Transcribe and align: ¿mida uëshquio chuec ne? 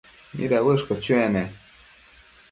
¿mida 0.35 0.57
uëshquio 0.65 0.95
chuec 1.03 1.27
ne? 1.35 1.43